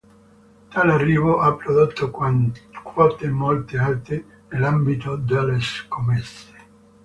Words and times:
Tale 0.71 0.93
arrivo 0.93 1.41
ha 1.43 1.53
prodotto 1.55 2.09
quote 2.09 3.29
molto 3.29 3.77
alte 3.77 4.25
nell'ambito 4.49 5.15
delle 5.15 5.59
scommesse. 5.61 6.53